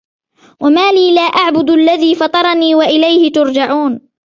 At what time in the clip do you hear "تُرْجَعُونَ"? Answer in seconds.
3.31-4.01